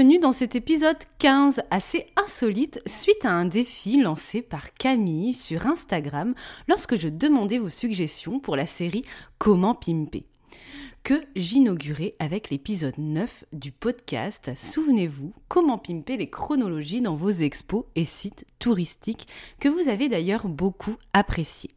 Bienvenue 0.00 0.18
dans 0.18 0.32
cet 0.32 0.56
épisode 0.56 0.96
15 1.18 1.60
assez 1.70 2.06
insolite 2.16 2.80
suite 2.86 3.26
à 3.26 3.32
un 3.32 3.44
défi 3.44 4.00
lancé 4.00 4.40
par 4.40 4.72
Camille 4.72 5.34
sur 5.34 5.66
Instagram 5.66 6.32
lorsque 6.68 6.96
je 6.96 7.08
demandais 7.08 7.58
vos 7.58 7.68
suggestions 7.68 8.40
pour 8.40 8.56
la 8.56 8.64
série 8.64 9.04
Comment 9.36 9.74
pimper 9.74 10.24
que 11.02 11.20
j'inaugurais 11.36 12.14
avec 12.18 12.48
l'épisode 12.48 12.96
9 12.96 13.44
du 13.52 13.72
podcast 13.72 14.52
Souvenez-vous, 14.56 15.34
comment 15.48 15.76
pimper 15.76 16.16
les 16.16 16.30
chronologies 16.30 17.02
dans 17.02 17.14
vos 17.14 17.28
expos 17.28 17.84
et 17.94 18.06
sites 18.06 18.46
touristiques 18.58 19.28
que 19.58 19.68
vous 19.68 19.90
avez 19.90 20.08
d'ailleurs 20.08 20.48
beaucoup 20.48 20.96
appréciés. 21.12 21.72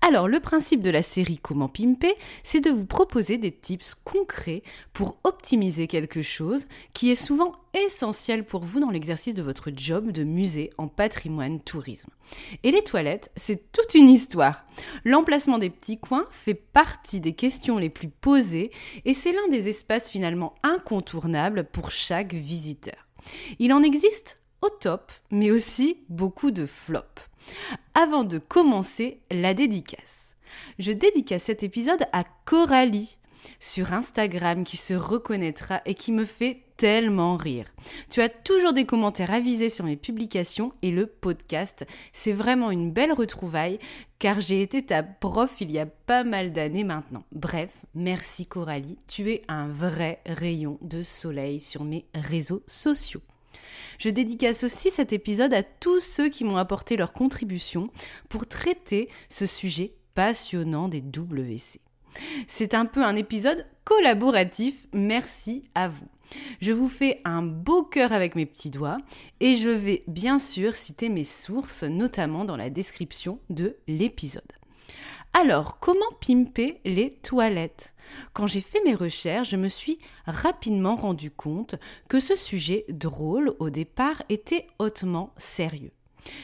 Alors, 0.00 0.28
le 0.28 0.40
principe 0.40 0.82
de 0.82 0.90
la 0.90 1.02
série 1.02 1.38
Comment 1.38 1.68
Pimper, 1.68 2.14
c'est 2.42 2.60
de 2.60 2.70
vous 2.70 2.86
proposer 2.86 3.38
des 3.38 3.52
tips 3.52 3.94
concrets 3.94 4.62
pour 4.92 5.18
optimiser 5.24 5.86
quelque 5.86 6.22
chose 6.22 6.66
qui 6.92 7.10
est 7.10 7.16
souvent 7.16 7.52
essentiel 7.74 8.44
pour 8.44 8.64
vous 8.64 8.80
dans 8.80 8.90
l'exercice 8.90 9.34
de 9.34 9.42
votre 9.42 9.70
job 9.74 10.10
de 10.10 10.24
musée 10.24 10.70
en 10.78 10.88
patrimoine 10.88 11.60
tourisme. 11.60 12.10
Et 12.62 12.70
les 12.70 12.82
toilettes, 12.82 13.30
c'est 13.36 13.72
toute 13.72 13.94
une 13.94 14.08
histoire. 14.08 14.64
L'emplacement 15.04 15.58
des 15.58 15.70
petits 15.70 15.98
coins 15.98 16.26
fait 16.30 16.54
partie 16.54 17.20
des 17.20 17.34
questions 17.34 17.78
les 17.78 17.90
plus 17.90 18.08
posées 18.08 18.70
et 19.04 19.14
c'est 19.14 19.32
l'un 19.32 19.48
des 19.50 19.68
espaces 19.68 20.10
finalement 20.10 20.54
incontournables 20.62 21.64
pour 21.64 21.90
chaque 21.90 22.34
visiteur. 22.34 23.06
Il 23.58 23.72
en 23.72 23.82
existe 23.82 24.39
au 24.62 24.68
top, 24.68 25.12
mais 25.30 25.50
aussi 25.50 25.98
beaucoup 26.08 26.50
de 26.50 26.66
flops. 26.66 27.28
Avant 27.94 28.24
de 28.24 28.38
commencer 28.38 29.20
la 29.30 29.54
dédicace, 29.54 30.34
je 30.78 30.92
dédicace 30.92 31.44
cet 31.44 31.62
épisode 31.62 32.04
à 32.12 32.24
Coralie 32.44 33.18
sur 33.58 33.92
Instagram 33.92 34.64
qui 34.64 34.76
se 34.76 34.94
reconnaîtra 34.94 35.80
et 35.86 35.94
qui 35.94 36.12
me 36.12 36.24
fait 36.24 36.62
tellement 36.76 37.36
rire. 37.36 37.66
Tu 38.08 38.22
as 38.22 38.28
toujours 38.28 38.72
des 38.72 38.86
commentaires 38.86 39.32
avisés 39.32 39.68
sur 39.68 39.84
mes 39.84 39.96
publications 39.96 40.72
et 40.82 40.90
le 40.90 41.06
podcast. 41.06 41.86
C'est 42.12 42.32
vraiment 42.32 42.70
une 42.70 42.90
belle 42.90 43.12
retrouvaille 43.12 43.78
car 44.18 44.40
j'ai 44.40 44.62
été 44.62 44.82
ta 44.84 45.02
prof 45.02 45.56
il 45.60 45.70
y 45.70 45.78
a 45.78 45.86
pas 45.86 46.24
mal 46.24 46.52
d'années 46.52 46.84
maintenant. 46.84 47.24
Bref, 47.32 47.70
merci 47.94 48.46
Coralie, 48.46 48.98
tu 49.08 49.30
es 49.30 49.42
un 49.48 49.68
vrai 49.68 50.20
rayon 50.26 50.78
de 50.80 51.02
soleil 51.02 51.60
sur 51.60 51.84
mes 51.84 52.06
réseaux 52.14 52.62
sociaux. 52.66 53.22
Je 53.98 54.10
dédicace 54.10 54.64
aussi 54.64 54.90
cet 54.90 55.12
épisode 55.12 55.54
à 55.54 55.62
tous 55.62 56.00
ceux 56.00 56.28
qui 56.28 56.44
m'ont 56.44 56.56
apporté 56.56 56.96
leur 56.96 57.12
contribution 57.12 57.88
pour 58.28 58.46
traiter 58.46 59.08
ce 59.28 59.46
sujet 59.46 59.94
passionnant 60.14 60.88
des 60.88 61.00
WC. 61.00 61.80
C'est 62.46 62.74
un 62.74 62.86
peu 62.86 63.04
un 63.04 63.16
épisode 63.16 63.66
collaboratif, 63.84 64.86
merci 64.92 65.64
à 65.74 65.88
vous. 65.88 66.08
Je 66.60 66.72
vous 66.72 66.88
fais 66.88 67.20
un 67.24 67.42
beau 67.42 67.82
cœur 67.82 68.12
avec 68.12 68.36
mes 68.36 68.46
petits 68.46 68.70
doigts 68.70 68.98
et 69.40 69.56
je 69.56 69.70
vais 69.70 70.04
bien 70.06 70.38
sûr 70.38 70.76
citer 70.76 71.08
mes 71.08 71.24
sources, 71.24 71.82
notamment 71.82 72.44
dans 72.44 72.56
la 72.56 72.70
description 72.70 73.40
de 73.50 73.76
l'épisode. 73.88 74.59
Alors, 75.32 75.78
comment 75.78 76.00
pimper 76.20 76.80
les 76.84 77.14
toilettes? 77.22 77.94
Quand 78.32 78.48
j'ai 78.48 78.60
fait 78.60 78.82
mes 78.84 78.94
recherches, 78.96 79.50
je 79.50 79.56
me 79.56 79.68
suis 79.68 80.00
rapidement 80.26 80.96
rendu 80.96 81.30
compte 81.30 81.76
que 82.08 82.18
ce 82.18 82.34
sujet 82.34 82.84
drôle 82.88 83.54
au 83.60 83.70
départ 83.70 84.24
était 84.28 84.66
hautement 84.80 85.32
sérieux. 85.36 85.92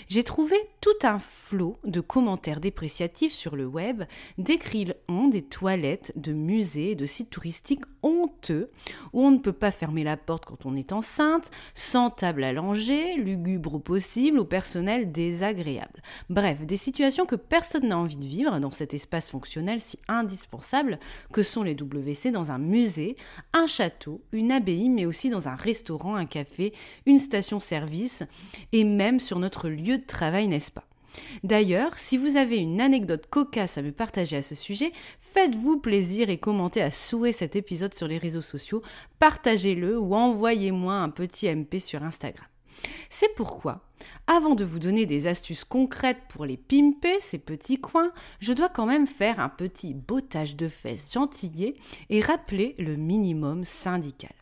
J'ai 0.09 0.23
trouvé 0.23 0.57
tout 0.81 0.97
un 1.03 1.19
flot 1.19 1.77
de 1.85 2.01
commentaires 2.01 2.61
dépréciatifs 2.61 3.33
sur 3.33 3.57
le 3.57 3.67
web 3.67 4.05
décrivant 4.39 5.29
des 5.29 5.43
toilettes 5.43 6.13
de 6.17 6.33
musées 6.33 6.93
et 6.93 6.95
de 6.95 7.07
sites 7.07 7.31
touristiques 7.31 7.85
honteux 8.27 8.71
où 9.13 9.23
on 9.23 9.31
ne 9.31 9.39
peut 9.39 9.53
pas 9.53 9.71
fermer 9.71 10.05
la 10.05 10.17
porte 10.17 10.45
quand 10.45 10.67
on 10.67 10.77
est 10.77 10.93
enceinte, 10.93 11.51
sans 11.75 12.11
table 12.11 12.47
langer, 12.51 13.17
lugubre 13.17 13.81
possible, 13.81 14.39
au 14.39 14.45
personnel 14.45 15.13
désagréable. 15.13 16.03
Bref, 16.31 16.65
des 16.65 16.77
situations 16.77 17.27
que 17.27 17.37
personne 17.37 17.89
n'a 17.89 17.99
envie 17.99 18.17
de 18.17 18.25
vivre 18.25 18.59
dans 18.59 18.71
cet 18.71 18.95
espace 18.95 19.31
fonctionnel 19.31 19.81
si 19.81 19.99
indispensable 20.09 20.99
que 21.33 21.43
sont 21.43 21.63
les 21.63 21.75
WC 21.75 22.31
dans 22.31 22.51
un 22.51 22.59
musée, 22.59 23.17
un 23.53 23.67
château, 23.67 24.23
une 24.33 24.53
abbaye, 24.53 24.89
mais 24.89 25.07
aussi 25.07 25.31
dans 25.31 25.49
un 25.49 25.55
restaurant, 25.55 26.17
un 26.17 26.27
café, 26.27 26.73
une 27.07 27.19
station-service 27.19 28.23
et 28.73 28.85
même 28.85 29.21
sur 29.21 29.39
notre 29.39 29.69
lieu 29.69 29.99
de 29.99 30.07
travail, 30.07 30.49
n'est-ce 30.49 30.73
pas? 30.73 30.85
D'ailleurs, 31.45 31.99
si 31.99 32.17
vous 32.17 32.37
avez 32.37 32.59
une 32.59 32.81
anecdote 32.81 33.27
cocasse 33.29 33.79
à 33.79 33.83
me 33.83 33.93
partager 33.93 34.37
à 34.37 34.43
ce 34.43 34.55
sujet, 34.55 34.93
faites-vous 35.21 35.79
plaisir 35.79 36.31
et 36.31 36.39
commentez 36.39 36.83
à 36.83 36.91
souhait 36.91 37.33
cet 37.33 37.57
épisode 37.57 37.95
sur 37.95 38.09
les 38.09 38.19
réseaux 38.19 38.41
sociaux, 38.41 38.83
partagez-le 39.19 39.99
ou 39.99 40.15
envoyez-moi 40.15 40.95
un 40.95 41.11
petit 41.11 41.49
MP 41.55 41.79
sur 41.79 42.03
Instagram. 42.03 42.47
C'est 43.09 43.35
pourquoi, 43.35 43.81
avant 44.27 44.55
de 44.55 44.65
vous 44.65 44.79
donner 44.79 45.07
des 45.07 45.27
astuces 45.27 45.65
concrètes 45.65 46.23
pour 46.29 46.45
les 46.45 46.57
pimper, 46.57 47.21
ces 47.21 47.39
petits 47.39 47.79
coins, 47.79 48.13
je 48.41 48.53
dois 48.53 48.69
quand 48.69 48.87
même 48.87 49.07
faire 49.07 49.41
un 49.41 49.49
petit 49.49 49.95
bottage 49.95 50.57
de 50.57 50.69
fesses 50.69 51.13
gentillé 51.13 51.77
et 52.11 52.21
rappeler 52.21 52.75
le 52.79 52.97
minimum 52.97 53.65
syndical. 53.65 54.35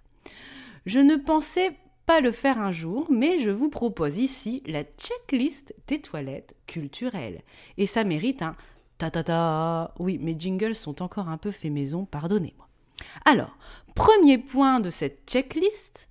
Je 0.87 1.01
ne 1.01 1.17
pensais 1.17 1.77
pas 2.07 2.21
le 2.21 2.33
faire 2.33 2.59
un 2.59 2.73
jour, 2.73 3.07
mais 3.11 3.39
je 3.39 3.51
vous 3.51 3.71
propose 3.71 4.19
ici 4.19 4.63
la 4.67 4.85
checklist 4.85 5.75
des 5.87 6.01
toilettes 6.01 6.55
culturelles. 6.67 7.43
Et 7.79 7.87
ça 7.87 8.05
mérite 8.05 8.43
un 8.43 8.57
ta-ta-ta. 8.99 9.95
Oui, 9.99 10.19
mes 10.19 10.39
jingles 10.39 10.75
sont 10.75 11.03
encore 11.03 11.29
un 11.29 11.39
peu 11.39 11.51
fait 11.51 11.71
maison, 11.71 12.05
pardonnez-moi. 12.05 12.69
Alors, 13.25 13.57
premier 13.95 14.39
point 14.39 14.81
de 14.81 14.91
cette 14.91 15.29
checklist, 15.29 16.09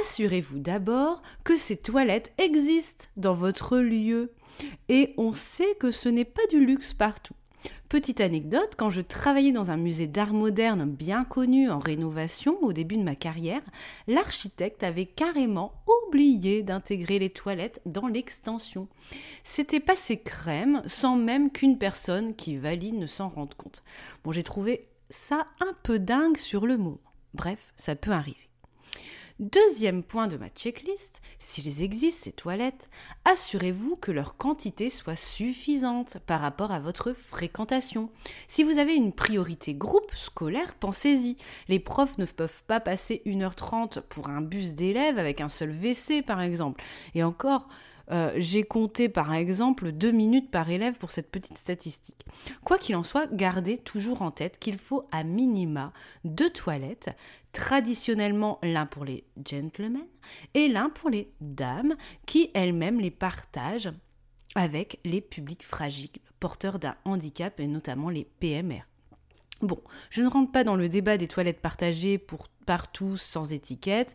assurez-vous 0.00 0.58
d'abord 0.58 1.22
que 1.44 1.56
ces 1.56 1.76
toilettes 1.76 2.32
existent 2.38 3.06
dans 3.16 3.34
votre 3.34 3.78
lieu. 3.78 4.32
Et 4.88 5.14
on 5.16 5.34
sait 5.34 5.74
que 5.80 5.90
ce 5.90 6.08
n'est 6.08 6.24
pas 6.24 6.46
du 6.50 6.64
luxe 6.64 6.94
partout. 6.94 7.34
Petite 7.88 8.20
anecdote, 8.20 8.74
quand 8.76 8.90
je 8.90 9.00
travaillais 9.00 9.52
dans 9.52 9.70
un 9.70 9.76
musée 9.76 10.06
d'art 10.06 10.32
moderne 10.32 10.84
bien 10.90 11.24
connu 11.24 11.70
en 11.70 11.78
rénovation 11.78 12.58
au 12.62 12.72
début 12.72 12.96
de 12.96 13.02
ma 13.02 13.14
carrière, 13.14 13.62
l'architecte 14.08 14.82
avait 14.82 15.06
carrément 15.06 15.72
oublié 16.08 16.62
d'intégrer 16.62 17.18
les 17.18 17.30
toilettes 17.30 17.80
dans 17.86 18.08
l'extension. 18.08 18.88
C'était 19.44 19.80
passé 19.80 20.18
crème 20.18 20.82
sans 20.86 21.16
même 21.16 21.50
qu'une 21.50 21.78
personne 21.78 22.34
qui 22.34 22.56
valide 22.56 22.96
ne 22.96 23.06
s'en 23.06 23.28
rende 23.28 23.54
compte. 23.54 23.84
Bon, 24.24 24.32
j'ai 24.32 24.42
trouvé 24.42 24.88
ça 25.10 25.46
un 25.60 25.74
peu 25.82 25.98
dingue 25.98 26.38
sur 26.38 26.66
le 26.66 26.76
moment. 26.76 26.98
Bref, 27.34 27.72
ça 27.76 27.94
peut 27.94 28.12
arriver. 28.12 28.43
Deuxième 29.40 30.04
point 30.04 30.28
de 30.28 30.36
ma 30.36 30.48
checklist, 30.48 31.20
s'ils 31.40 31.82
existent 31.82 32.22
ces 32.22 32.30
toilettes, 32.30 32.88
assurez-vous 33.24 33.96
que 33.96 34.12
leur 34.12 34.36
quantité 34.36 34.88
soit 34.88 35.16
suffisante 35.16 36.18
par 36.24 36.40
rapport 36.40 36.70
à 36.70 36.78
votre 36.78 37.12
fréquentation. 37.12 38.10
Si 38.46 38.62
vous 38.62 38.78
avez 38.78 38.94
une 38.94 39.12
priorité 39.12 39.74
groupe 39.74 40.14
scolaire, 40.14 40.74
pensez-y. 40.74 41.36
Les 41.66 41.80
profs 41.80 42.16
ne 42.18 42.26
peuvent 42.26 42.62
pas 42.68 42.78
passer 42.78 43.22
1h30 43.26 44.02
pour 44.02 44.28
un 44.28 44.40
bus 44.40 44.74
d'élèves 44.74 45.18
avec 45.18 45.40
un 45.40 45.48
seul 45.48 45.72
WC 45.72 46.22
par 46.22 46.40
exemple. 46.40 46.80
Et 47.16 47.24
encore, 47.24 47.66
euh, 48.10 48.32
j'ai 48.36 48.64
compté 48.64 49.08
par 49.08 49.32
exemple 49.32 49.92
deux 49.92 50.12
minutes 50.12 50.50
par 50.50 50.70
élève 50.70 50.96
pour 50.96 51.10
cette 51.10 51.30
petite 51.30 51.58
statistique. 51.58 52.24
Quoi 52.64 52.78
qu'il 52.78 52.96
en 52.96 53.02
soit, 53.02 53.32
gardez 53.32 53.78
toujours 53.78 54.22
en 54.22 54.30
tête 54.30 54.58
qu'il 54.58 54.78
faut 54.78 55.06
à 55.12 55.24
minima 55.24 55.92
deux 56.24 56.50
toilettes, 56.50 57.10
traditionnellement 57.52 58.58
l'un 58.62 58.86
pour 58.86 59.04
les 59.04 59.24
gentlemen 59.44 60.06
et 60.54 60.68
l'un 60.68 60.90
pour 60.90 61.10
les 61.10 61.32
dames, 61.40 61.94
qui 62.26 62.50
elles-mêmes 62.54 63.00
les 63.00 63.10
partagent 63.10 63.92
avec 64.54 65.00
les 65.04 65.20
publics 65.20 65.64
fragiles, 65.64 66.10
porteurs 66.40 66.78
d'un 66.78 66.96
handicap 67.04 67.58
et 67.60 67.66
notamment 67.66 68.10
les 68.10 68.24
PMR. 68.40 68.82
Bon, 69.64 69.80
je 70.10 70.20
ne 70.20 70.28
rentre 70.28 70.52
pas 70.52 70.62
dans 70.62 70.76
le 70.76 70.90
débat 70.90 71.16
des 71.16 71.26
toilettes 71.26 71.62
partagées 71.62 72.18
pour 72.18 72.48
partout 72.66 73.16
sans 73.16 73.52
étiquette. 73.52 74.14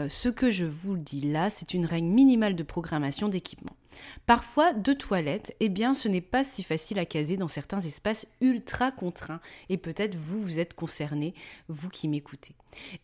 Euh, 0.00 0.08
ce 0.08 0.28
que 0.28 0.50
je 0.50 0.64
vous 0.64 0.96
dis 0.96 1.20
là, 1.20 1.48
c'est 1.48 1.74
une 1.74 1.86
règle 1.86 2.08
minimale 2.08 2.56
de 2.56 2.62
programmation 2.64 3.28
d'équipement. 3.28 3.76
Parfois, 4.26 4.72
deux 4.72 4.96
toilettes, 4.96 5.54
eh 5.60 5.68
bien, 5.68 5.94
ce 5.94 6.08
n'est 6.08 6.20
pas 6.20 6.42
si 6.42 6.64
facile 6.64 6.98
à 6.98 7.04
caser 7.04 7.36
dans 7.36 7.48
certains 7.48 7.80
espaces 7.80 8.26
ultra 8.40 8.90
contraints. 8.90 9.40
Et 9.68 9.76
peut-être 9.76 10.16
vous, 10.16 10.40
vous 10.40 10.58
êtes 10.58 10.74
concerné, 10.74 11.34
vous 11.68 11.88
qui 11.88 12.08
m'écoutez. 12.08 12.56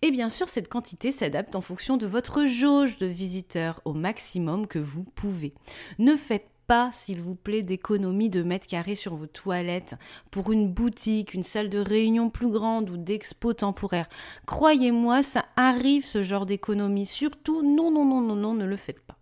Et 0.02 0.10
bien 0.10 0.28
sûr, 0.28 0.48
cette 0.48 0.68
quantité 0.68 1.12
s'adapte 1.12 1.54
en 1.54 1.60
fonction 1.60 1.96
de 1.96 2.06
votre 2.06 2.46
jauge 2.46 2.98
de 2.98 3.06
visiteurs 3.06 3.80
au 3.84 3.92
maximum 3.92 4.66
que 4.66 4.80
vous 4.80 5.04
pouvez. 5.04 5.54
Ne 5.98 6.16
faites 6.16 6.48
pas, 6.66 6.90
s'il 6.92 7.20
vous 7.20 7.34
plaît, 7.34 7.62
d'économie 7.62 8.30
de 8.30 8.42
mètres 8.42 8.66
carrés 8.66 8.94
sur 8.94 9.14
vos 9.14 9.26
toilettes 9.26 9.94
pour 10.30 10.52
une 10.52 10.68
boutique, 10.68 11.34
une 11.34 11.42
salle 11.42 11.68
de 11.68 11.78
réunion 11.78 12.30
plus 12.30 12.50
grande 12.50 12.90
ou 12.90 12.96
d'expo 12.96 13.52
temporaire. 13.52 14.08
Croyez-moi, 14.46 15.22
ça 15.22 15.44
arrive 15.56 16.06
ce 16.06 16.22
genre 16.22 16.46
d'économie. 16.46 17.06
Surtout, 17.06 17.62
non, 17.62 17.90
non, 17.90 18.04
non, 18.04 18.20
non, 18.20 18.36
non, 18.36 18.54
ne 18.54 18.64
le 18.64 18.76
faites 18.76 19.00
pas. 19.00 19.15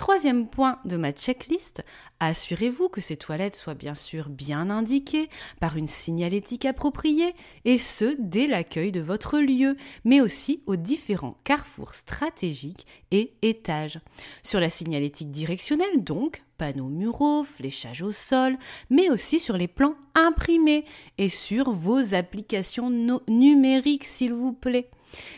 Troisième 0.00 0.48
point 0.48 0.78
de 0.86 0.96
ma 0.96 1.12
checklist, 1.12 1.84
assurez-vous 2.20 2.88
que 2.88 3.02
ces 3.02 3.18
toilettes 3.18 3.54
soient 3.54 3.74
bien 3.74 3.94
sûr 3.94 4.30
bien 4.30 4.70
indiquées 4.70 5.28
par 5.60 5.76
une 5.76 5.88
signalétique 5.88 6.64
appropriée, 6.64 7.34
et 7.66 7.76
ce 7.76 8.16
dès 8.18 8.46
l'accueil 8.46 8.92
de 8.92 9.02
votre 9.02 9.38
lieu, 9.38 9.76
mais 10.06 10.22
aussi 10.22 10.62
aux 10.64 10.76
différents 10.76 11.36
carrefours 11.44 11.92
stratégiques 11.92 12.86
et 13.10 13.34
étages. 13.42 14.00
Sur 14.42 14.58
la 14.58 14.70
signalétique 14.70 15.30
directionnelle 15.30 16.02
donc, 16.02 16.44
panneaux 16.56 16.88
muraux, 16.88 17.44
fléchage 17.44 18.00
au 18.00 18.10
sol, 18.10 18.56
mais 18.88 19.10
aussi 19.10 19.38
sur 19.38 19.58
les 19.58 19.68
plans 19.68 19.96
imprimés 20.14 20.86
et 21.18 21.28
sur 21.28 21.72
vos 21.72 22.14
applications 22.14 22.88
numériques 23.28 24.06
s'il 24.06 24.32
vous 24.32 24.54
plaît. 24.54 24.88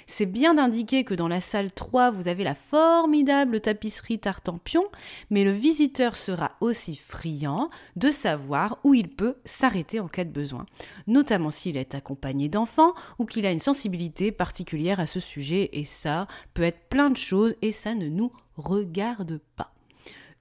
C'est 0.07 0.27
bien 0.27 0.55
d'indiquer 0.55 1.05
que 1.05 1.15
dans 1.15 1.29
la 1.29 1.41
salle 1.41 1.73
3, 1.73 2.11
vous 2.11 2.29
avez 2.29 2.45
la 2.45 2.55
formidable 2.55 3.61
tapisserie 3.61 4.19
Tartampion, 4.19 4.85
mais 5.31 5.45
le 5.45 5.53
visiteur 5.53 6.17
sera 6.17 6.53
aussi 6.61 6.97
friand 6.97 7.71
de 7.97 8.11
savoir 8.11 8.79
où 8.85 8.95
il 8.95 9.09
peut 9.09 9.37
s'arrêter 9.45 10.01
en 10.01 10.09
cas 10.09 10.25
de 10.25 10.31
besoin, 10.31 10.67
notamment 11.07 11.51
s'il 11.51 11.77
est 11.77 11.95
accompagné 11.95 12.49
d'enfants 12.49 12.95
ou 13.19 13.25
qu'il 13.25 13.47
a 13.47 13.53
une 13.53 13.61
sensibilité 13.61 14.33
particulière 14.33 15.01
à 15.01 15.07
ce 15.07 15.21
sujet, 15.21 15.71
et 15.73 15.85
ça 15.85 16.27
peut 16.55 16.63
être 16.63 16.89
plein 16.89 17.11
de 17.11 17.17
choses 17.17 17.55
et 17.63 17.73
ça 17.73 17.95
ne 17.95 18.09
nous 18.09 18.33
regarde 18.57 19.41
pas. 19.57 19.73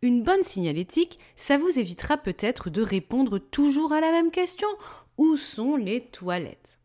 Une 0.01 0.23
bonne 0.23 0.43
signalétique, 0.43 1.19
ça 1.35 1.57
vous 1.57 1.77
évitera 1.77 2.17
peut-être 2.17 2.71
de 2.71 2.81
répondre 2.81 3.37
toujours 3.37 3.93
à 3.93 4.01
la 4.01 4.11
même 4.11 4.31
question. 4.31 4.67
Où 5.17 5.37
sont 5.37 5.75
les 5.75 6.01
toilettes? 6.01 6.80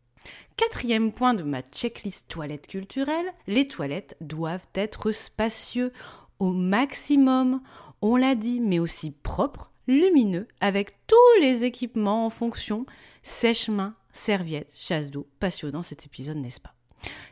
Quatrième 0.57 1.13
point 1.13 1.35
de 1.35 1.43
ma 1.43 1.61
checklist 1.61 2.29
toilette 2.29 2.67
culturelle, 2.67 3.27
les 3.47 3.69
toilettes 3.69 4.17
doivent 4.23 4.67
être 4.75 5.13
spacieux 5.13 5.93
au 6.39 6.51
maximum, 6.51 7.61
on 8.01 8.17
l'a 8.17 8.35
dit, 8.35 8.61
mais 8.61 8.79
aussi 8.79 9.11
propres, 9.11 9.71
lumineux, 9.87 10.49
avec 10.63 10.97
tous 11.07 11.41
les 11.43 11.65
équipements 11.65 12.25
en 12.25 12.31
fonction, 12.31 12.87
sèche-main, 13.23 13.95
serviette, 14.13 14.73
chasse 14.75 15.11
d'eau, 15.11 15.27
passionnant 15.41 15.83
cet 15.83 16.07
épisode, 16.07 16.39
n'est-ce 16.39 16.61
pas? 16.61 16.73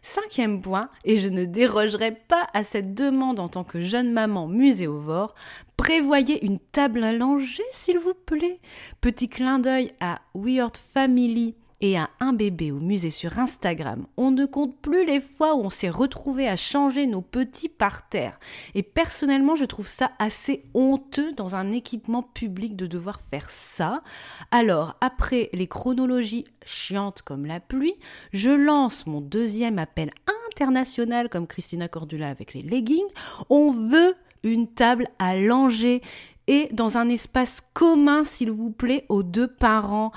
Cinquième 0.02 0.60
point, 0.60 0.90
et 1.06 1.18
je 1.18 1.30
ne 1.30 1.46
dérogerai 1.46 2.12
pas 2.28 2.46
à 2.52 2.62
cette 2.62 2.92
demande 2.92 3.40
en 3.40 3.48
tant 3.48 3.64
que 3.64 3.80
jeune 3.80 4.12
maman 4.12 4.48
muséovore, 4.48 5.34
prévoyez 5.78 6.44
une 6.44 6.58
table 6.58 7.02
à 7.02 7.14
langer, 7.14 7.64
s'il 7.72 7.98
vous 7.98 8.12
plaît. 8.12 8.60
Petit 9.00 9.30
clin 9.30 9.58
d'œil 9.58 9.94
à 10.00 10.20
Weird 10.34 10.76
Family 10.76 11.54
et 11.84 11.98
à 11.98 12.08
un 12.19 12.32
bébé 12.32 12.72
au 12.72 12.81
musée 12.81 13.10
sur 13.10 13.38
Instagram, 13.38 14.06
on 14.16 14.31
ne 14.31 14.46
compte 14.46 14.75
plus 14.75 15.04
les 15.04 15.20
fois 15.20 15.54
où 15.54 15.60
on 15.60 15.69
s'est 15.69 15.90
retrouvé 15.90 16.48
à 16.48 16.56
changer 16.56 17.06
nos 17.06 17.20
petits 17.20 17.69
par 17.69 18.08
terre. 18.08 18.40
Et 18.75 18.82
personnellement, 18.82 19.54
je 19.54 19.66
trouve 19.66 19.86
ça 19.86 20.12
assez 20.19 20.64
honteux 20.72 21.32
dans 21.32 21.56
un 21.56 21.72
équipement 21.72 22.22
public 22.22 22.75
de 22.75 22.86
devoir 22.86 23.20
faire 23.20 23.50
ça. 23.50 24.02
Alors, 24.50 24.96
après 25.02 25.50
les 25.52 25.66
chronologies 25.66 26.46
chiantes 26.64 27.20
comme 27.20 27.44
la 27.44 27.60
pluie, 27.60 27.96
je 28.32 28.50
lance 28.50 29.06
mon 29.06 29.20
deuxième 29.20 29.78
appel 29.78 30.10
international 30.48 31.28
comme 31.28 31.46
Christina 31.46 31.86
Cordula 31.86 32.31
avec 32.31 32.54
les 32.54 32.62
leggings. 32.62 33.04
On 33.50 33.72
veut 33.72 34.14
une 34.42 34.69
table 34.69 35.08
à 35.19 35.36
langer 35.36 36.00
et 36.46 36.69
dans 36.72 36.96
un 36.96 37.10
espace 37.10 37.62
commun, 37.75 38.25
s'il 38.25 38.50
vous 38.50 38.70
plaît, 38.70 39.04
aux 39.10 39.22
deux 39.22 39.48
parents 39.48 40.12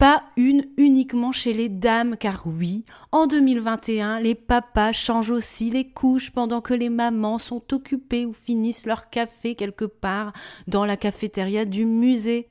pas 0.00 0.22
une 0.38 0.64
uniquement 0.78 1.30
chez 1.30 1.52
les 1.52 1.68
dames, 1.68 2.16
car 2.16 2.44
oui, 2.46 2.86
en 3.12 3.26
2021, 3.26 4.20
les 4.20 4.34
papas 4.34 4.94
changent 4.94 5.30
aussi 5.30 5.68
les 5.68 5.90
couches 5.90 6.30
pendant 6.30 6.62
que 6.62 6.72
les 6.72 6.88
mamans 6.88 7.38
sont 7.38 7.62
occupées 7.74 8.24
ou 8.24 8.32
finissent 8.32 8.86
leur 8.86 9.10
café 9.10 9.54
quelque 9.54 9.84
part 9.84 10.32
dans 10.66 10.86
la 10.86 10.96
cafétéria 10.96 11.66
du 11.66 11.84
musée. 11.84 12.48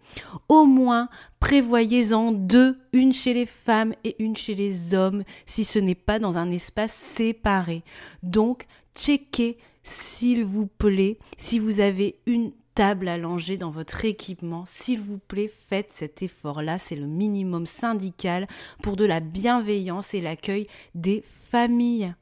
Au 0.47 0.65
moins, 0.65 1.09
prévoyez-en 1.39 2.33
deux, 2.33 2.77
une 2.93 3.13
chez 3.13 3.33
les 3.33 3.47
femmes 3.47 3.95
et 4.03 4.15
une 4.19 4.35
chez 4.35 4.53
les 4.53 4.93
hommes, 4.93 5.23
si 5.47 5.63
ce 5.63 5.79
n'est 5.79 5.95
pas 5.95 6.19
dans 6.19 6.37
un 6.37 6.51
espace 6.51 6.93
séparé. 6.93 7.83
Donc, 8.21 8.67
checkez, 8.95 9.57
s'il 9.81 10.45
vous 10.45 10.67
plaît, 10.67 11.17
si 11.35 11.57
vous 11.57 11.79
avez 11.79 12.19
une 12.27 12.51
table 12.79 13.09
langer 13.17 13.57
dans 13.57 13.71
votre 13.71 14.05
équipement. 14.05 14.63
S'il 14.65 15.01
vous 15.01 15.17
plaît, 15.17 15.51
faites 15.53 15.91
cet 15.93 16.23
effort-là. 16.23 16.77
C'est 16.77 16.95
le 16.95 17.07
minimum 17.07 17.65
syndical 17.65 18.47
pour 18.81 18.95
de 18.95 19.03
la 19.03 19.19
bienveillance 19.19 20.13
et 20.13 20.21
l'accueil 20.21 20.65
des 20.95 21.21
familles. 21.25 22.15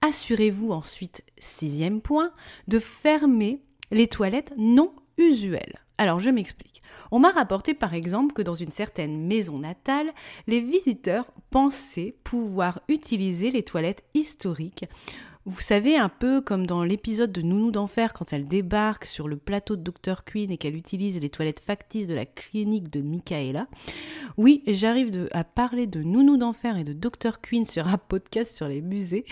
Assurez-vous 0.00 0.70
ensuite, 0.70 1.22
sixième 1.38 2.00
point, 2.00 2.32
de 2.66 2.78
fermer 2.78 3.60
les 3.90 4.06
toilettes 4.06 4.54
non 4.56 4.90
usuelles. 5.18 5.80
Alors 5.98 6.18
je 6.18 6.30
m'explique. 6.30 6.80
On 7.10 7.18
m'a 7.18 7.30
rapporté 7.30 7.74
par 7.74 7.92
exemple 7.92 8.32
que 8.32 8.40
dans 8.40 8.54
une 8.54 8.72
certaine 8.72 9.26
maison 9.26 9.58
natale, 9.58 10.14
les 10.46 10.62
visiteurs 10.62 11.30
pensaient 11.50 12.16
pouvoir 12.24 12.80
utiliser 12.88 13.50
les 13.50 13.64
toilettes 13.64 14.04
historiques 14.14 14.86
vous 15.46 15.60
savez, 15.60 15.96
un 15.96 16.10
peu 16.10 16.42
comme 16.42 16.66
dans 16.66 16.84
l'épisode 16.84 17.32
de 17.32 17.40
Nounou 17.40 17.70
d'Enfer 17.70 18.12
quand 18.12 18.32
elle 18.32 18.46
débarque 18.46 19.06
sur 19.06 19.26
le 19.26 19.36
plateau 19.36 19.76
de 19.76 19.82
Dr. 19.82 20.24
Queen 20.24 20.50
et 20.50 20.58
qu'elle 20.58 20.76
utilise 20.76 21.18
les 21.18 21.30
toilettes 21.30 21.60
factices 21.60 22.06
de 22.06 22.14
la 22.14 22.26
clinique 22.26 22.90
de 22.90 23.00
Michaela. 23.00 23.66
Oui, 24.36 24.62
j'arrive 24.66 25.28
à 25.32 25.44
parler 25.44 25.86
de 25.86 26.02
Nounou 26.02 26.36
d'Enfer 26.36 26.76
et 26.76 26.84
de 26.84 26.92
Dr. 26.92 27.40
Queen 27.40 27.64
sur 27.64 27.88
un 27.88 27.96
podcast 27.96 28.54
sur 28.54 28.68
les 28.68 28.82
musées. 28.82 29.24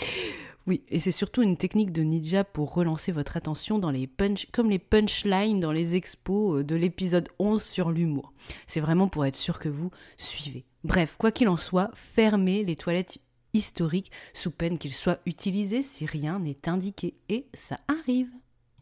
Oui, 0.66 0.82
et 0.88 0.98
c'est 0.98 1.10
surtout 1.10 1.42
une 1.42 1.56
technique 1.56 1.92
de 1.92 2.02
ninja 2.02 2.44
pour 2.44 2.74
relancer 2.74 3.10
votre 3.10 3.38
attention 3.38 3.78
dans 3.78 3.90
les 3.90 4.06
punch, 4.06 4.48
comme 4.52 4.68
les 4.68 4.78
punchlines 4.78 5.60
dans 5.60 5.72
les 5.72 5.94
expos 5.94 6.58
euh, 6.58 6.64
de 6.64 6.76
l'épisode 6.76 7.30
11 7.38 7.62
sur 7.62 7.90
l'humour. 7.90 8.34
C'est 8.66 8.80
vraiment 8.80 9.08
pour 9.08 9.24
être 9.24 9.36
sûr 9.36 9.58
que 9.58 9.70
vous 9.70 9.90
suivez. 10.18 10.66
Bref, 10.84 11.16
quoi 11.18 11.32
qu'il 11.32 11.48
en 11.48 11.56
soit, 11.56 11.90
fermez 11.94 12.64
les 12.64 12.76
toilettes 12.76 13.18
historique 13.54 14.10
sous 14.32 14.50
peine 14.50 14.78
qu'il 14.78 14.92
soit 14.92 15.20
utilisé 15.26 15.82
si 15.82 16.06
rien 16.06 16.38
n'est 16.38 16.68
indiqué 16.68 17.14
et 17.28 17.46
ça 17.54 17.80
arrive. 17.88 18.30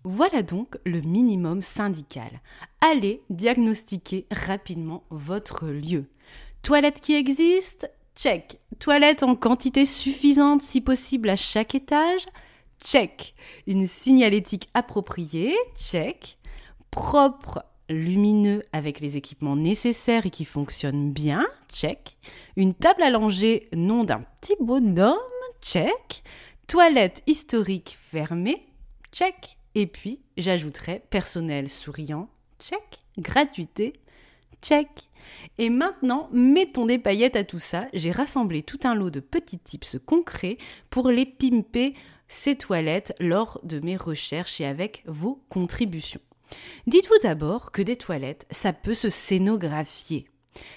Voilà 0.04 0.42
donc 0.42 0.78
le 0.84 1.00
minimum 1.00 1.62
syndical. 1.62 2.40
Allez 2.80 3.22
diagnostiquer 3.28 4.26
rapidement 4.30 5.02
votre 5.10 5.66
lieu. 5.66 6.06
Toilette 6.62 7.00
qui 7.00 7.14
existe 7.14 7.90
Check. 8.14 8.58
Toilette 8.78 9.22
en 9.22 9.34
quantité 9.36 9.84
suffisante 9.84 10.62
si 10.62 10.80
possible 10.80 11.28
à 11.28 11.36
chaque 11.36 11.74
étage 11.74 12.26
Check. 12.82 13.34
Une 13.66 13.86
signalétique 13.86 14.68
appropriée 14.74 15.56
Check. 15.76 16.38
Propre 16.90 17.64
lumineux 17.88 18.62
avec 18.72 19.00
les 19.00 19.16
équipements 19.16 19.56
nécessaires 19.56 20.26
et 20.26 20.30
qui 20.30 20.44
fonctionne 20.44 21.12
bien, 21.12 21.46
check. 21.72 22.16
Une 22.56 22.74
table 22.74 23.02
langer, 23.10 23.68
nom 23.74 24.04
d'un 24.04 24.20
petit 24.40 24.56
bonhomme, 24.60 25.16
check. 25.62 26.22
Toilette 26.66 27.22
historique 27.26 27.96
fermée, 28.00 28.66
check. 29.12 29.58
Et 29.74 29.86
puis, 29.86 30.20
j'ajouterai 30.36 31.02
personnel 31.10 31.68
souriant, 31.68 32.28
check. 32.60 33.04
Gratuité, 33.18 33.92
check. 34.62 34.88
Et 35.58 35.70
maintenant, 35.70 36.28
mettons 36.32 36.86
des 36.86 36.98
paillettes 36.98 37.36
à 37.36 37.44
tout 37.44 37.58
ça. 37.58 37.86
J'ai 37.92 38.10
rassemblé 38.10 38.62
tout 38.62 38.80
un 38.84 38.94
lot 38.94 39.10
de 39.10 39.20
petits 39.20 39.58
tips 39.58 39.98
concrets 40.04 40.58
pour 40.90 41.10
les 41.10 41.26
pimper 41.26 41.94
ces 42.28 42.56
toilettes 42.56 43.14
lors 43.20 43.60
de 43.62 43.80
mes 43.80 43.96
recherches 43.96 44.60
et 44.60 44.66
avec 44.66 45.02
vos 45.06 45.42
contributions. 45.48 46.20
Dites-vous 46.86 47.18
d'abord 47.22 47.72
que 47.72 47.82
des 47.82 47.96
toilettes, 47.96 48.46
ça 48.50 48.72
peut 48.72 48.94
se 48.94 49.08
scénographier. 49.08 50.26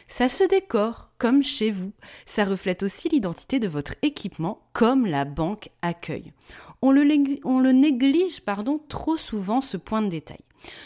Ça 0.07 0.27
se 0.27 0.43
décore 0.43 1.09
comme 1.17 1.43
chez 1.43 1.71
vous. 1.71 1.91
Ça 2.25 2.45
reflète 2.45 2.83
aussi 2.83 3.09
l'identité 3.09 3.59
de 3.59 3.67
votre 3.67 3.95
équipement 4.01 4.61
comme 4.73 5.05
la 5.05 5.25
banque 5.25 5.69
accueille. 5.81 6.33
On 6.81 6.91
le, 6.91 7.71
néglige 7.71 8.41
pardon, 8.41 8.79
trop 8.89 9.17
souvent 9.17 9.61
ce 9.61 9.77
point 9.77 10.01
de 10.01 10.09
détail. 10.09 10.39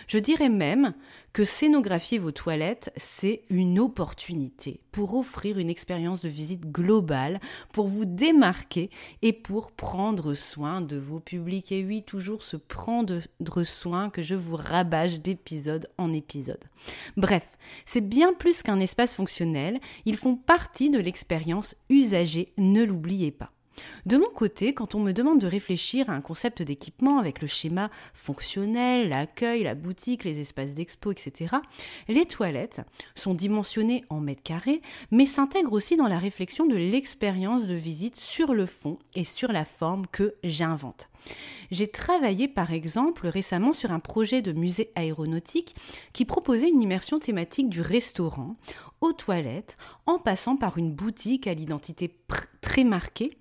Je 0.07 0.19
dirais 0.19 0.49
même 0.49 0.93
que 1.33 1.43
scénographier 1.43 2.19
vos 2.19 2.31
toilettes, 2.31 2.91
c'est 2.95 3.41
une 3.49 3.79
opportunité 3.79 4.81
pour 4.91 5.15
offrir 5.15 5.57
une 5.57 5.69
expérience 5.69 6.21
de 6.21 6.29
visite 6.29 6.71
globale, 6.71 7.39
pour 7.73 7.87
vous 7.87 8.05
démarquer 8.05 8.91
et 9.23 9.33
pour 9.33 9.71
prendre 9.71 10.35
soin 10.35 10.81
de 10.81 10.97
vos 10.97 11.19
publics. 11.19 11.71
Et 11.71 11.83
oui, 11.83 12.03
toujours 12.03 12.43
se 12.43 12.55
prendre 12.55 13.21
soin 13.63 14.11
que 14.11 14.21
je 14.21 14.35
vous 14.35 14.55
rabâche 14.55 15.19
d'épisode 15.19 15.89
en 15.97 16.13
épisode. 16.13 16.63
Bref, 17.17 17.57
c'est 17.85 18.07
bien 18.07 18.33
plus 18.33 18.61
qu'un 18.61 18.79
espace 18.79 19.15
fonctionnel, 19.15 19.79
ils 20.05 20.17
font 20.17 20.35
partie 20.35 20.91
de 20.91 20.99
l'expérience 20.99 21.75
usagée, 21.89 22.53
ne 22.57 22.83
l'oubliez 22.83 23.31
pas. 23.31 23.52
De 24.05 24.17
mon 24.17 24.29
côté, 24.29 24.73
quand 24.73 24.95
on 24.95 24.99
me 24.99 25.11
demande 25.11 25.39
de 25.39 25.47
réfléchir 25.47 26.09
à 26.09 26.13
un 26.13 26.21
concept 26.21 26.61
d'équipement 26.61 27.19
avec 27.19 27.41
le 27.41 27.47
schéma 27.47 27.89
fonctionnel, 28.13 29.09
l'accueil, 29.09 29.63
la 29.63 29.75
boutique, 29.75 30.23
les 30.23 30.39
espaces 30.39 30.73
d'expo, 30.73 31.11
etc., 31.11 31.55
les 32.07 32.25
toilettes 32.25 32.81
sont 33.15 33.33
dimensionnées 33.33 34.03
en 34.09 34.19
mètres 34.19 34.43
carrés, 34.43 34.81
mais 35.11 35.25
s'intègrent 35.25 35.73
aussi 35.73 35.97
dans 35.97 36.07
la 36.07 36.19
réflexion 36.19 36.65
de 36.65 36.75
l'expérience 36.75 37.65
de 37.65 37.75
visite 37.75 38.15
sur 38.15 38.53
le 38.53 38.65
fond 38.65 38.99
et 39.15 39.23
sur 39.23 39.51
la 39.51 39.65
forme 39.65 40.07
que 40.07 40.35
j'invente. 40.43 41.09
J'ai 41.71 41.87
travaillé 41.87 42.47
par 42.47 42.73
exemple 42.73 43.27
récemment 43.27 43.73
sur 43.73 43.91
un 43.91 43.99
projet 43.99 44.41
de 44.41 44.51
musée 44.51 44.91
aéronautique 44.95 45.75
qui 46.11 46.25
proposait 46.25 46.69
une 46.69 46.83
immersion 46.83 47.19
thématique 47.19 47.69
du 47.69 47.81
restaurant 47.81 48.55
aux 49.01 49.13
toilettes 49.13 49.77
en 50.05 50.19
passant 50.19 50.55
par 50.55 50.77
une 50.77 50.91
boutique 50.91 51.47
à 51.47 51.53
l'identité 51.53 52.07
très 52.63 52.83
marquée 52.83 53.37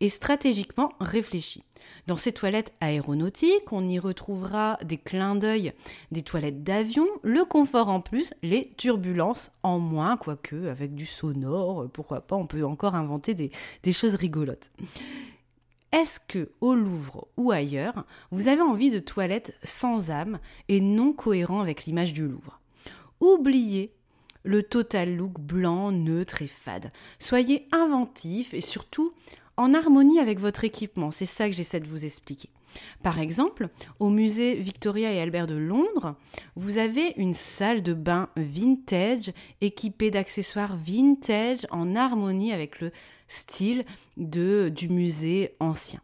et 0.00 0.08
stratégiquement 0.08 0.92
réfléchi. 1.00 1.64
Dans 2.06 2.16
ces 2.16 2.30
toilettes 2.30 2.72
aéronautiques, 2.80 3.72
on 3.72 3.88
y 3.88 3.98
retrouvera 3.98 4.78
des 4.84 4.96
clins 4.96 5.34
d'œil 5.34 5.72
des 6.12 6.22
toilettes 6.22 6.62
d'avion, 6.62 7.06
le 7.22 7.44
confort 7.44 7.88
en 7.88 8.00
plus, 8.00 8.32
les 8.42 8.72
turbulences 8.76 9.50
en 9.64 9.80
moins, 9.80 10.16
quoique 10.16 10.68
avec 10.68 10.94
du 10.94 11.06
sonore, 11.06 11.88
pourquoi 11.92 12.20
pas, 12.20 12.36
on 12.36 12.46
peut 12.46 12.64
encore 12.64 12.94
inventer 12.94 13.34
des, 13.34 13.50
des 13.82 13.92
choses 13.92 14.14
rigolotes. 14.14 14.70
Est-ce 15.90 16.20
que 16.20 16.50
au 16.60 16.74
Louvre 16.74 17.26
ou 17.36 17.50
ailleurs, 17.50 18.04
vous 18.30 18.48
avez 18.48 18.60
envie 18.60 18.90
de 18.90 18.98
toilettes 18.98 19.54
sans 19.64 20.10
âme 20.10 20.38
et 20.68 20.80
non 20.80 21.12
cohérents 21.12 21.60
avec 21.60 21.86
l'image 21.86 22.12
du 22.12 22.26
Louvre? 22.28 22.60
Oubliez 23.20 23.92
le 24.44 24.62
total 24.62 25.16
look 25.16 25.38
blanc, 25.38 25.92
neutre 25.92 26.42
et 26.42 26.46
fade. 26.46 26.92
Soyez 27.18 27.66
inventif 27.72 28.54
et 28.54 28.60
surtout 28.60 29.12
en 29.56 29.74
harmonie 29.74 30.20
avec 30.20 30.38
votre 30.38 30.64
équipement. 30.64 31.10
C'est 31.10 31.26
ça 31.26 31.48
que 31.48 31.54
j'essaie 31.54 31.80
de 31.80 31.88
vous 31.88 32.04
expliquer. 32.04 32.50
Par 33.02 33.18
exemple, 33.18 33.68
au 33.98 34.10
musée 34.10 34.54
Victoria 34.54 35.12
et 35.12 35.20
Albert 35.20 35.46
de 35.46 35.56
Londres, 35.56 36.16
vous 36.54 36.78
avez 36.78 37.14
une 37.16 37.34
salle 37.34 37.82
de 37.82 37.94
bain 37.94 38.28
vintage 38.36 39.32
équipée 39.60 40.10
d'accessoires 40.10 40.76
vintage 40.76 41.66
en 41.70 41.96
harmonie 41.96 42.52
avec 42.52 42.80
le 42.80 42.92
style 43.26 43.84
du 44.16 44.88
musée 44.88 45.56
ancien. 45.60 46.00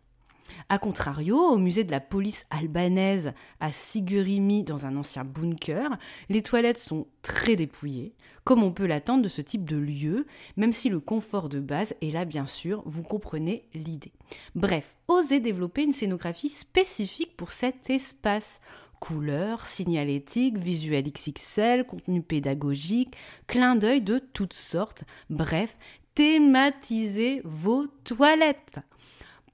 A 0.68 0.78
contrario, 0.78 1.38
au 1.38 1.59
musée 1.59 1.85
de 1.85 1.90
la 1.90 2.00
police 2.00 2.47
albanaise 2.50 3.33
à 3.61 3.71
Sigurimi, 3.71 4.62
dans 4.62 4.87
un 4.87 4.97
ancien 4.97 5.25
bunker, 5.25 5.99
les 6.28 6.42
toilettes 6.42 6.78
sont 6.78 7.06
très 7.23 7.54
dépouillées, 7.54 8.14
comme 8.44 8.62
on 8.62 8.73
peut 8.73 8.87
l'attendre 8.87 9.23
de 9.23 9.28
ce 9.28 9.42
type 9.42 9.68
de 9.68 9.76
lieu, 9.76 10.26
même 10.56 10.73
si 10.73 10.88
le 10.88 11.00
confort 11.00 11.49
de 11.49 11.61
base 11.61 11.94
est 12.00 12.11
là 12.11 12.25
bien 12.25 12.47
sûr, 12.47 12.83
vous 12.87 13.02
comprenez 13.02 13.68
l'idée. 13.75 14.12
Bref, 14.54 14.97
osez 15.09 15.40
développer 15.40 15.83
une 15.83 15.92
scénographie 15.92 16.49
spécifique 16.49 17.37
pour 17.37 17.50
cet 17.50 17.90
espace. 17.90 18.61
Couleurs, 19.00 19.66
signalétique, 19.66 20.56
visuel 20.56 21.04
XXL, 21.12 21.85
contenu 21.85 22.23
pédagogique, 22.23 23.16
clin 23.47 23.76
d'œil 23.76 24.00
de 24.00 24.18
toutes 24.18 24.54
sortes. 24.54 25.04
Bref, 25.28 25.76
thématisez 26.14 27.42
vos 27.44 27.87
toilettes. 28.04 28.78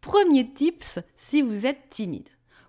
Premier 0.00 0.50
tips 0.52 0.98
si 1.16 1.42
vous 1.42 1.66
êtes 1.66 1.88
timide. 1.90 2.28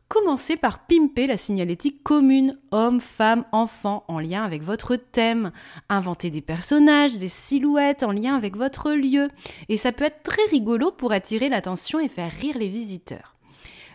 Commencez 0.09 0.57
par 0.57 0.85
pimper 0.85 1.25
la 1.25 1.37
signalétique 1.37 2.03
commune, 2.03 2.59
homme, 2.71 2.99
femme, 2.99 3.45
enfant, 3.53 4.03
en 4.09 4.19
lien 4.19 4.43
avec 4.43 4.61
votre 4.61 4.97
thème. 4.97 5.53
Inventez 5.87 6.29
des 6.29 6.41
personnages, 6.41 7.17
des 7.17 7.29
silhouettes 7.29 8.03
en 8.03 8.11
lien 8.11 8.35
avec 8.35 8.57
votre 8.57 8.91
lieu. 8.91 9.29
Et 9.69 9.77
ça 9.77 9.93
peut 9.93 10.03
être 10.03 10.23
très 10.23 10.43
rigolo 10.51 10.91
pour 10.91 11.13
attirer 11.13 11.47
l'attention 11.47 12.01
et 12.01 12.09
faire 12.09 12.29
rire 12.29 12.57
les 12.57 12.67
visiteurs. 12.67 13.37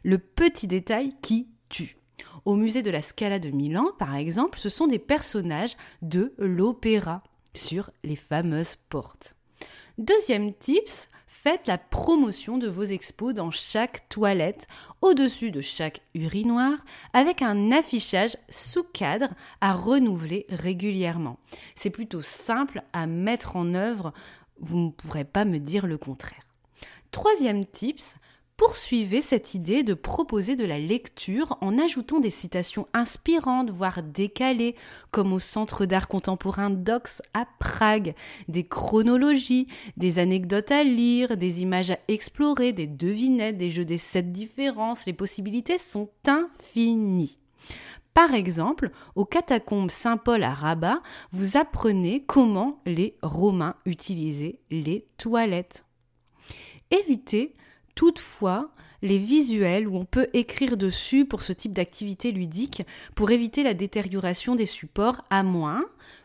Le 0.04 0.16
petit 0.16 0.66
détail 0.66 1.12
qui 1.20 1.48
tue. 1.68 1.98
Au 2.46 2.54
musée 2.54 2.80
de 2.80 2.90
la 2.90 3.02
Scala 3.02 3.38
de 3.38 3.50
Milan, 3.50 3.88
par 3.98 4.14
exemple, 4.16 4.58
ce 4.58 4.70
sont 4.70 4.86
des 4.86 4.98
personnages 4.98 5.76
de 6.00 6.32
l'opéra 6.38 7.22
sur 7.52 7.90
les 8.04 8.16
fameuses 8.16 8.76
portes. 8.88 9.34
Deuxième 9.98 10.54
tips, 10.54 11.08
faites 11.42 11.66
la 11.66 11.78
promotion 11.78 12.56
de 12.56 12.66
vos 12.66 12.82
expos 12.82 13.34
dans 13.34 13.50
chaque 13.50 14.08
toilette, 14.08 14.66
au-dessus 15.02 15.50
de 15.50 15.60
chaque 15.60 16.00
urinoir, 16.14 16.72
avec 17.12 17.42
un 17.42 17.70
affichage 17.72 18.36
sous 18.48 18.82
cadre 18.82 19.28
à 19.60 19.72
renouveler 19.74 20.46
régulièrement. 20.48 21.38
C'est 21.74 21.90
plutôt 21.90 22.22
simple 22.22 22.82
à 22.92 23.06
mettre 23.06 23.54
en 23.56 23.74
œuvre, 23.74 24.12
vous 24.60 24.78
ne 24.78 24.90
pourrez 24.90 25.24
pas 25.24 25.44
me 25.44 25.58
dire 25.58 25.86
le 25.86 25.98
contraire. 25.98 26.42
Troisième 27.10 27.66
tips, 27.66 28.16
poursuivez 28.56 29.20
cette 29.20 29.54
idée 29.54 29.82
de 29.82 29.94
proposer 29.94 30.56
de 30.56 30.64
la 30.64 30.78
lecture 30.78 31.58
en 31.60 31.78
ajoutant 31.78 32.20
des 32.20 32.30
citations 32.30 32.88
inspirantes, 32.94 33.70
voire 33.70 34.02
décalées, 34.02 34.74
comme 35.10 35.32
au 35.32 35.38
Centre 35.38 35.84
d'art 35.84 36.08
contemporain 36.08 36.70
DOX 36.70 37.22
à 37.34 37.46
Prague, 37.58 38.14
des 38.48 38.66
chronologies, 38.66 39.68
des 39.96 40.18
anecdotes 40.18 40.70
à 40.70 40.84
lire, 40.84 41.36
des 41.36 41.62
images 41.62 41.90
à 41.90 41.98
explorer, 42.08 42.72
des 42.72 42.86
devinettes, 42.86 43.58
des 43.58 43.70
jeux 43.70 43.84
des 43.84 43.98
sept 43.98 44.32
différences, 44.32 45.06
les 45.06 45.12
possibilités 45.12 45.78
sont 45.78 46.10
infinies. 46.26 47.38
Par 48.14 48.32
exemple, 48.32 48.90
aux 49.14 49.26
catacombes 49.26 49.90
Saint-Paul 49.90 50.42
à 50.42 50.54
Rabat, 50.54 51.02
vous 51.32 51.58
apprenez 51.58 52.24
comment 52.24 52.80
les 52.86 53.18
Romains 53.22 53.76
utilisaient 53.84 54.60
les 54.70 55.06
toilettes. 55.18 55.84
Évitez 56.90 57.54
Toutefois, 57.96 58.70
les 59.02 59.18
visuels 59.18 59.88
où 59.88 59.96
on 59.96 60.04
peut 60.04 60.28
écrire 60.34 60.76
dessus 60.76 61.24
pour 61.24 61.42
ce 61.42 61.52
type 61.52 61.72
d'activité 61.72 62.30
ludique 62.30 62.82
pour 63.14 63.30
éviter 63.30 63.62
la 63.62 63.74
détérioration 63.74 64.54
des 64.54 64.66
supports 64.66 65.24
à 65.30 65.42
moins 65.42 65.84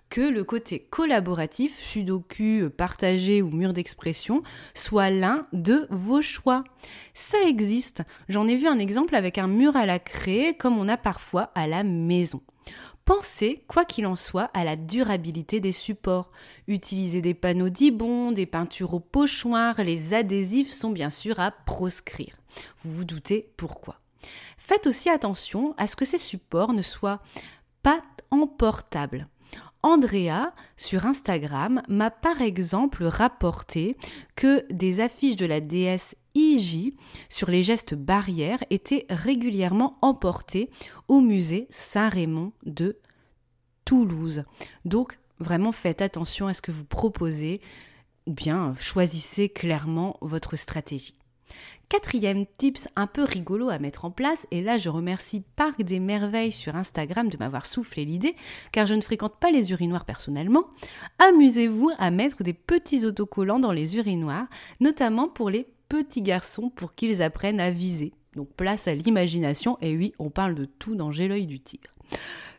que 0.10 0.20
le 0.20 0.44
côté 0.44 0.86
collaboratif, 0.90 1.80
sudoku, 1.80 2.70
partagé 2.76 3.42
ou 3.42 3.50
mur 3.50 3.72
d'expression, 3.72 4.44
soit 4.74 5.10
l'un 5.10 5.48
de 5.54 5.88
vos 5.90 6.22
choix. 6.22 6.66
Ça 7.14 7.38
existe. 7.48 8.04
J'en 8.28 8.50
ai 8.50 8.58
vu 8.58 8.68
un 8.68 8.78
exemple 8.78 9.16
avec 9.16 9.38
un 9.38 9.48
mur 9.48 9.78
à 9.78 9.86
la 9.86 10.00
craie 10.00 10.58
comme 10.60 10.78
on 10.78 10.90
a 10.90 10.98
parfois 10.98 11.52
à 11.56 11.66
la 11.66 11.84
maison. 11.84 12.42
Pensez, 13.14 13.62
quoi 13.68 13.84
qu'il 13.84 14.08
en 14.08 14.16
soit, 14.16 14.50
à 14.54 14.64
la 14.64 14.78
durabilité 14.78 15.60
des 15.60 15.74
supports. 15.74 16.32
Utilisez 16.70 17.22
des 17.22 17.34
panneaux 17.34 17.68
d'ibon, 17.68 18.32
des 18.32 18.46
peintures 18.46 18.94
au 18.94 19.02
pochoir, 19.02 19.84
les 19.84 20.14
adhésifs 20.14 20.72
sont 20.72 20.92
bien 20.92 21.10
sûr 21.10 21.38
à 21.42 21.52
proscrire. 21.52 22.38
Vous 22.80 22.94
vous 22.94 23.04
doutez 23.04 23.52
pourquoi. 23.58 24.00
Faites 24.58 24.88
aussi 24.88 25.10
attention 25.10 25.76
à 25.78 25.88
ce 25.88 25.98
que 25.98 26.06
ces 26.06 26.18
supports 26.18 26.72
ne 26.72 26.82
soient 26.82 27.22
pas 27.84 28.02
emportables. 28.30 29.28
Andrea, 29.84 30.54
sur 30.78 31.06
Instagram, 31.06 31.82
m'a 31.90 32.12
par 32.12 32.42
exemple 32.42 33.04
rapporté 33.04 33.98
que 34.38 34.66
des 34.72 35.02
affiches 35.02 35.36
de 35.36 35.46
la 35.46 35.60
déesse 35.60 36.16
IJ 36.36 36.94
sur 37.30 37.50
les 37.50 37.64
gestes 37.64 37.96
barrières 37.96 38.64
étaient 38.70 39.06
régulièrement 39.10 39.94
emportées 40.02 40.70
au 41.08 41.22
musée 41.22 41.68
Saint-Raymond 41.70 42.54
de 42.66 42.98
Toulouse. 43.86 44.44
Donc, 44.86 45.20
vraiment 45.40 45.72
faites 45.72 46.02
attention 46.02 46.48
à 46.48 46.54
ce 46.54 46.62
que 46.62 46.72
vous 46.72 46.86
proposez 46.86 47.62
ou 48.28 48.34
bien 48.34 48.74
choisissez 48.80 49.50
clairement 49.50 50.18
votre 50.22 50.56
stratégie. 50.56 51.16
Quatrième 51.90 52.46
tips 52.46 52.88
un 52.96 53.08
peu 53.08 53.26
rigolo 53.26 53.68
à 53.68 53.78
mettre 53.78 54.06
en 54.06 54.12
place, 54.12 54.48
et 54.52 54.62
là 54.62 54.78
je 54.78 54.88
remercie 54.88 55.44
Parc 55.58 55.84
des 55.84 56.00
Merveilles 56.00 56.54
sur 56.54 56.78
Instagram 56.78 57.28
de 57.28 57.36
m'avoir 57.38 57.66
soufflé 57.66 58.06
l'idée, 58.06 58.38
car 58.72 58.86
je 58.86 58.94
ne 58.94 59.02
fréquente 59.02 59.36
pas 59.42 59.52
les 59.52 59.72
urinoirs 59.72 60.06
personnellement. 60.06 60.68
Amusez-vous 61.20 61.92
à 61.98 62.10
mettre 62.10 62.44
des 62.44 62.54
petits 62.54 63.06
autocollants 63.06 63.60
dans 63.60 63.74
les 63.74 63.98
urinoirs, 63.98 64.48
notamment 64.80 65.28
pour 65.28 65.50
les 65.50 65.68
petits 65.92 66.22
garçons 66.22 66.70
pour 66.70 66.96
qu'ils 66.96 67.22
apprennent 67.22 67.60
à 67.60 67.70
viser. 67.70 68.14
Donc 68.38 68.48
place 68.54 68.88
à 68.88 68.96
l'imagination, 68.96 69.78
et 69.82 69.94
oui, 69.94 70.14
on 70.20 70.30
parle 70.30 70.56
de 70.56 70.64
tout 70.64 70.96
dans 70.96 71.12
J'ai 71.12 71.28
l'œil 71.28 71.48
du 71.48 71.60
tigre. 71.60 71.92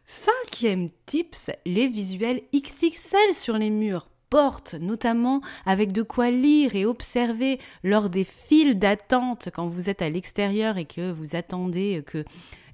Cinquième 0.04 0.90
tips, 1.06 1.50
les 1.64 1.88
visuels 1.88 2.42
XXL 2.54 3.32
sur 3.32 3.56
les 3.56 3.70
murs 3.70 4.10
porte, 4.28 4.74
notamment 4.74 5.40
avec 5.64 5.92
de 5.92 6.02
quoi 6.02 6.30
lire 6.30 6.76
et 6.76 6.84
observer 6.84 7.58
lors 7.82 8.10
des 8.10 8.24
files 8.24 8.78
d'attente 8.78 9.48
quand 9.54 9.66
vous 9.66 9.88
êtes 9.88 10.02
à 10.02 10.10
l'extérieur 10.10 10.76
et 10.76 10.84
que 10.84 11.10
vous 11.10 11.34
attendez 11.34 12.02
que 12.04 12.24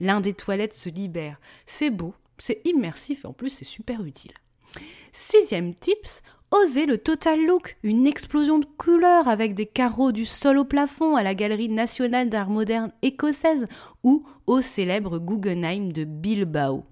l'un 0.01 0.21
des 0.21 0.35
toilettes 0.35 0.75
se 0.75 0.89
libère. 0.89 1.41
C'est 1.67 1.91
beau, 1.91 2.15
c'est 2.37 2.63
immersif 2.65 3.25
et 3.25 3.29
en 3.29 3.33
plus 3.33 3.51
c'est 3.51 3.65
super 3.65 4.05
utile. 4.05 4.33
Sixième 5.13 5.75
tips, 5.75 6.23
Osez 6.51 6.87
le 6.87 6.97
total 6.97 7.45
look, 7.45 7.77
une 7.83 8.07
explosion 8.07 8.59
de 8.59 8.65
couleurs 8.65 9.29
avec 9.29 9.53
des 9.55 9.67
carreaux 9.67 10.13
du 10.13 10.25
sol 10.25 10.57
au 10.57 10.65
plafond 10.65 11.15
à 11.15 11.23
la 11.23 11.35
Galerie 11.35 11.69
nationale 11.69 12.31
d'art 12.31 12.49
moderne 12.49 12.91
écossaise 13.03 13.67
ou 14.03 14.25
au 14.47 14.63
célèbre 14.63 15.19
Guggenheim 15.19 15.93
de 15.93 16.05
Bilbao. 16.05 16.85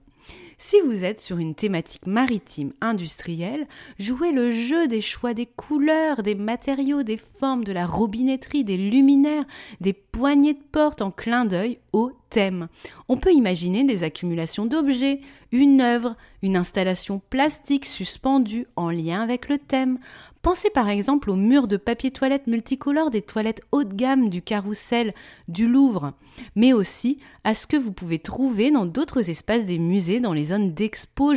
Si 0.58 0.80
vous 0.80 1.04
êtes 1.04 1.20
sur 1.20 1.38
une 1.38 1.54
thématique 1.54 2.06
maritime 2.06 2.72
industrielle, 2.80 3.66
jouez 3.98 4.32
le 4.32 4.50
jeu 4.50 4.88
des 4.88 5.02
choix 5.02 5.32
des 5.32 5.46
couleurs, 5.46 6.22
des 6.22 6.34
matériaux, 6.34 7.02
des 7.02 7.18
formes, 7.18 7.64
de 7.64 7.72
la 7.72 7.86
robinetterie, 7.86 8.64
des 8.64 8.78
luminaires, 8.78 9.44
des 9.80 9.92
poignées 10.16 10.54
de 10.54 10.62
porte 10.72 11.02
en 11.02 11.10
clin 11.10 11.44
d'œil 11.44 11.78
au 11.92 12.10
thème. 12.30 12.68
On 13.06 13.18
peut 13.18 13.34
imaginer 13.34 13.84
des 13.84 14.02
accumulations 14.02 14.64
d'objets, 14.64 15.20
une 15.52 15.82
œuvre, 15.82 16.16
une 16.40 16.56
installation 16.56 17.20
plastique 17.28 17.84
suspendue 17.84 18.66
en 18.76 18.88
lien 18.88 19.20
avec 19.20 19.50
le 19.50 19.58
thème. 19.58 19.98
Pensez 20.40 20.70
par 20.70 20.88
exemple 20.88 21.28
aux 21.28 21.36
murs 21.36 21.68
de 21.68 21.76
papier 21.76 22.10
toilette 22.10 22.46
multicolores 22.46 23.10
des 23.10 23.20
toilettes 23.20 23.60
haut 23.72 23.84
de 23.84 23.92
gamme 23.92 24.30
du 24.30 24.40
carrousel 24.40 25.12
du 25.48 25.68
Louvre, 25.68 26.14
mais 26.54 26.72
aussi 26.72 27.18
à 27.44 27.52
ce 27.52 27.66
que 27.66 27.76
vous 27.76 27.92
pouvez 27.92 28.18
trouver 28.18 28.70
dans 28.70 28.86
d'autres 28.86 29.28
espaces 29.28 29.66
des 29.66 29.78
musées 29.78 30.20
dans 30.20 30.32
les 30.32 30.44
zones 30.44 30.72
d'expo 30.72 31.34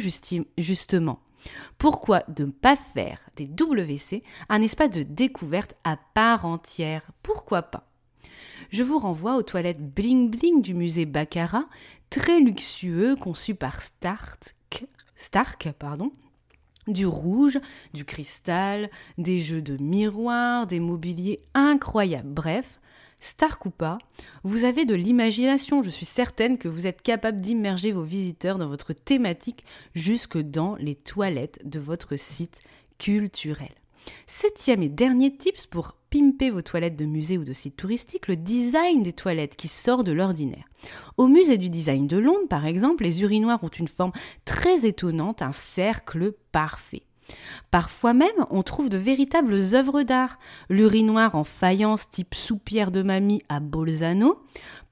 justement. 0.57 1.19
Pourquoi 1.77 2.23
ne 2.37 2.45
pas 2.45 2.77
faire 2.77 3.19
des 3.35 3.45
WC 3.45 4.23
un 4.47 4.61
espace 4.61 4.91
de 4.91 5.03
découverte 5.03 5.75
à 5.83 5.97
part 6.13 6.45
entière? 6.45 7.11
Pourquoi 7.23 7.63
pas? 7.63 7.88
Je 8.69 8.83
vous 8.83 8.99
renvoie 8.99 9.35
aux 9.35 9.43
toilettes 9.43 9.81
bling 9.81 10.29
bling 10.29 10.61
du 10.61 10.73
musée 10.73 11.05
Baccarat, 11.05 11.65
très 12.09 12.39
luxueux, 12.39 13.15
conçu 13.15 13.55
par 13.55 13.81
Stark, 13.81 14.55
Stark 15.15 15.71
pardon, 15.77 16.11
du 16.87 17.05
rouge, 17.05 17.59
du 17.93 18.05
cristal, 18.05 18.89
des 19.17 19.41
jeux 19.41 19.61
de 19.61 19.77
miroirs, 19.77 20.67
des 20.67 20.79
mobiliers 20.79 21.41
incroyables. 21.53 22.29
Bref, 22.29 22.79
Stark 23.19 23.65
ou 23.65 23.71
pas, 23.71 23.97
vous 24.43 24.63
avez 24.63 24.85
de 24.85 24.95
l'imagination. 24.95 25.83
Je 25.83 25.89
suis 25.89 26.05
certaine 26.05 26.57
que 26.57 26.67
vous 26.67 26.87
êtes 26.87 27.01
capable 27.01 27.41
d'immerger 27.41 27.91
vos 27.91 28.03
visiteurs 28.03 28.57
dans 28.57 28.69
votre 28.69 28.93
thématique 28.93 29.65
jusque 29.93 30.37
dans 30.37 30.75
les 30.75 30.95
toilettes 30.95 31.59
de 31.65 31.79
votre 31.79 32.15
site 32.15 32.61
culturel. 32.97 33.73
Septième 34.25 34.83
et 34.83 34.89
dernier 34.89 35.35
tips 35.35 35.67
pour 35.67 35.95
pimper 36.09 36.49
vos 36.49 36.61
toilettes 36.61 36.95
de 36.95 37.05
musée 37.05 37.37
ou 37.37 37.43
de 37.43 37.53
site 37.53 37.75
touristique, 37.75 38.27
le 38.27 38.35
design 38.35 39.03
des 39.03 39.13
toilettes 39.13 39.55
qui 39.55 39.67
sort 39.67 40.03
de 40.03 40.11
l'ordinaire. 40.11 40.65
Au 41.17 41.27
musée 41.27 41.57
du 41.57 41.69
design 41.69 42.07
de 42.07 42.17
Londres, 42.17 42.47
par 42.49 42.65
exemple, 42.65 43.03
les 43.03 43.21
urinoirs 43.21 43.63
ont 43.63 43.67
une 43.67 43.87
forme 43.87 44.13
très 44.45 44.85
étonnante, 44.85 45.41
un 45.41 45.51
cercle 45.51 46.33
parfait. 46.51 47.03
Parfois 47.71 48.13
même, 48.13 48.45
on 48.49 48.63
trouve 48.63 48.89
de 48.89 48.97
véritables 48.97 49.53
œuvres 49.73 50.03
d'art. 50.03 50.39
L'urinoir 50.69 51.35
en 51.35 51.43
faïence 51.43 52.09
type 52.09 52.33
soupière 52.33 52.91
de 52.91 53.03
mamie 53.03 53.41
à 53.49 53.59
Bolzano. 53.59 54.41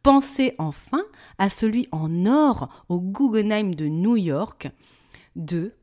Pensez 0.04 0.54
enfin 0.60 1.04
à 1.38 1.50
celui 1.50 1.88
en 1.92 2.26
or 2.26 2.70
au 2.90 3.02
Guggenheim 3.02 3.74
de 3.74 3.88
New 3.88 4.18
York 4.18 4.70
de 5.36 5.74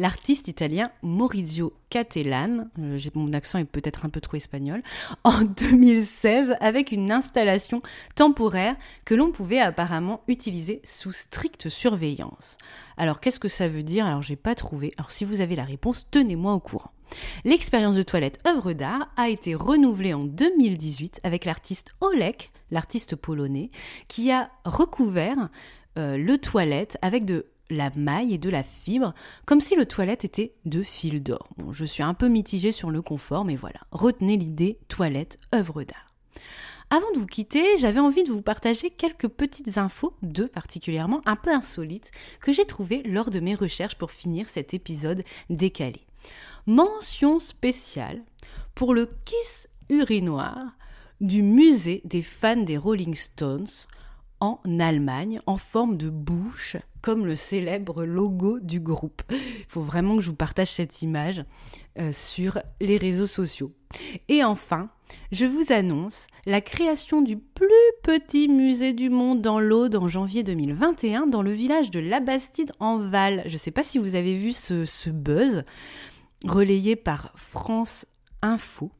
l'artiste 0.00 0.48
italien 0.48 0.90
Maurizio 1.02 1.72
Cattelan, 1.90 2.66
euh, 2.78 2.98
mon 3.14 3.32
accent 3.32 3.58
est 3.58 3.64
peut-être 3.64 4.04
un 4.04 4.08
peu 4.08 4.20
trop 4.20 4.36
espagnol, 4.36 4.82
en 5.24 5.42
2016 5.42 6.56
avec 6.60 6.92
une 6.92 7.12
installation 7.12 7.82
temporaire 8.14 8.76
que 9.04 9.14
l'on 9.14 9.30
pouvait 9.30 9.60
apparemment 9.60 10.22
utiliser 10.28 10.80
sous 10.84 11.12
stricte 11.12 11.68
surveillance. 11.68 12.58
Alors 12.96 13.20
qu'est-ce 13.20 13.40
que 13.40 13.48
ça 13.48 13.68
veut 13.68 13.82
dire? 13.82 14.06
Alors 14.06 14.22
j'ai 14.22 14.36
pas 14.36 14.54
trouvé. 14.54 14.92
Alors 14.98 15.10
si 15.10 15.24
vous 15.24 15.40
avez 15.40 15.56
la 15.56 15.64
réponse, 15.64 16.06
tenez-moi 16.10 16.52
au 16.52 16.60
courant. 16.60 16.92
L'expérience 17.44 17.96
de 17.96 18.02
toilette 18.02 18.40
œuvre 18.46 18.72
d'art 18.72 19.08
a 19.16 19.28
été 19.28 19.54
renouvelée 19.54 20.14
en 20.14 20.24
2018 20.24 21.20
avec 21.24 21.44
l'artiste 21.44 21.94
Olek, 22.00 22.52
l'artiste 22.70 23.16
polonais, 23.16 23.70
qui 24.08 24.30
a 24.30 24.50
recouvert 24.64 25.50
euh, 25.98 26.16
le 26.16 26.38
toilette 26.38 26.96
avec 27.02 27.24
de 27.24 27.46
la 27.72 27.90
maille 27.96 28.34
et 28.34 28.38
de 28.38 28.50
la 28.50 28.62
fibre, 28.62 29.14
comme 29.46 29.60
si 29.60 29.74
le 29.74 29.86
toilette 29.86 30.24
était 30.24 30.54
de 30.64 30.82
fil 30.82 31.22
d'or. 31.22 31.48
Je 31.72 31.84
suis 31.84 32.02
un 32.02 32.14
peu 32.14 32.28
mitigée 32.28 32.72
sur 32.72 32.90
le 32.90 33.02
confort, 33.02 33.44
mais 33.44 33.56
voilà, 33.56 33.80
retenez 33.90 34.36
l'idée 34.36 34.78
toilette, 34.88 35.38
œuvre 35.54 35.82
d'art. 35.82 36.12
Avant 36.90 37.10
de 37.14 37.18
vous 37.18 37.26
quitter, 37.26 37.78
j'avais 37.78 38.00
envie 38.00 38.22
de 38.22 38.30
vous 38.30 38.42
partager 38.42 38.90
quelques 38.90 39.28
petites 39.28 39.78
infos, 39.78 40.14
deux 40.20 40.46
particulièrement 40.46 41.22
un 41.24 41.36
peu 41.36 41.50
insolites, 41.50 42.10
que 42.42 42.52
j'ai 42.52 42.66
trouvées 42.66 43.02
lors 43.04 43.30
de 43.30 43.40
mes 43.40 43.54
recherches 43.54 43.96
pour 43.96 44.10
finir 44.10 44.50
cet 44.50 44.74
épisode 44.74 45.24
décalé. 45.48 46.02
Mention 46.66 47.38
spéciale 47.38 48.22
pour 48.74 48.92
le 48.92 49.08
Kiss 49.24 49.68
urinoir 49.88 50.76
du 51.22 51.42
musée 51.42 52.02
des 52.04 52.22
fans 52.22 52.56
des 52.56 52.76
Rolling 52.76 53.14
Stones 53.14 53.68
en 54.42 54.60
Allemagne 54.80 55.40
en 55.46 55.56
forme 55.56 55.96
de 55.96 56.10
bouche 56.10 56.76
comme 57.00 57.26
le 57.26 57.36
célèbre 57.36 58.04
logo 58.04 58.58
du 58.58 58.80
groupe. 58.80 59.22
Il 59.30 59.66
faut 59.68 59.82
vraiment 59.82 60.16
que 60.16 60.22
je 60.22 60.30
vous 60.30 60.36
partage 60.36 60.72
cette 60.72 61.00
image 61.00 61.44
euh, 62.00 62.10
sur 62.12 62.58
les 62.80 62.96
réseaux 62.96 63.28
sociaux. 63.28 63.72
Et 64.28 64.42
enfin, 64.42 64.90
je 65.30 65.46
vous 65.46 65.72
annonce 65.72 66.26
la 66.44 66.60
création 66.60 67.22
du 67.22 67.36
plus 67.36 67.68
petit 68.02 68.48
musée 68.48 68.92
du 68.92 69.10
monde 69.10 69.42
dans 69.42 69.60
l'Aude 69.60 69.94
en 69.94 70.08
janvier 70.08 70.42
2021 70.42 71.28
dans 71.28 71.42
le 71.42 71.52
village 71.52 71.92
de 71.92 72.00
La 72.00 72.18
Bastide 72.18 72.72
en 72.80 72.98
Val. 72.98 73.44
Je 73.46 73.52
ne 73.52 73.58
sais 73.58 73.70
pas 73.70 73.84
si 73.84 73.98
vous 73.98 74.16
avez 74.16 74.36
vu 74.36 74.50
ce, 74.50 74.86
ce 74.86 75.10
buzz 75.10 75.62
relayé 76.44 76.96
par 76.96 77.32
France 77.36 78.06
Info. 78.42 78.90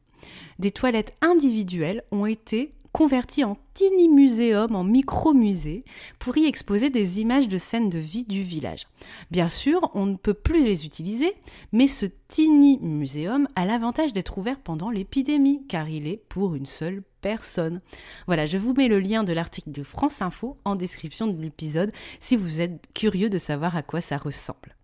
Des 0.57 0.71
toilettes 0.71 1.15
individuelles 1.21 2.03
ont 2.11 2.25
été 2.25 2.73
converti 2.93 3.43
en 3.43 3.57
tiny 3.73 4.07
muséum, 4.07 4.75
en 4.75 4.83
micro-musée, 4.83 5.83
pour 6.19 6.37
y 6.37 6.45
exposer 6.45 6.89
des 6.89 7.19
images 7.19 7.49
de 7.49 7.57
scènes 7.57 7.89
de 7.89 7.99
vie 7.99 8.23
du 8.23 8.43
village. 8.43 8.87
Bien 9.31 9.49
sûr, 9.49 9.91
on 9.95 10.05
ne 10.05 10.15
peut 10.15 10.35
plus 10.35 10.63
les 10.63 10.85
utiliser, 10.85 11.33
mais 11.73 11.87
ce 11.87 12.05
tiny 12.27 12.79
muséum 12.79 13.47
a 13.55 13.65
l'avantage 13.65 14.13
d'être 14.13 14.37
ouvert 14.37 14.59
pendant 14.59 14.91
l'épidémie, 14.91 15.65
car 15.67 15.89
il 15.89 16.07
est 16.07 16.23
pour 16.29 16.55
une 16.55 16.67
seule 16.67 17.03
personne. 17.21 17.81
Voilà, 18.27 18.45
je 18.45 18.57
vous 18.57 18.73
mets 18.73 18.87
le 18.87 18.99
lien 18.99 19.23
de 19.23 19.33
l'article 19.33 19.71
de 19.71 19.83
France 19.83 20.21
Info 20.21 20.57
en 20.63 20.75
description 20.75 21.25
de 21.25 21.41
l'épisode 21.41 21.91
si 22.19 22.35
vous 22.35 22.61
êtes 22.61 22.87
curieux 22.93 23.29
de 23.29 23.39
savoir 23.39 23.75
à 23.75 23.81
quoi 23.81 24.01
ça 24.01 24.17
ressemble. 24.17 24.75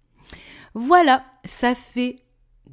Voilà, 0.74 1.24
ça 1.46 1.76
fait 1.76 2.18